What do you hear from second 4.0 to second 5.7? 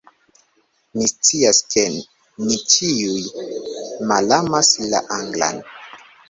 malamas la anglan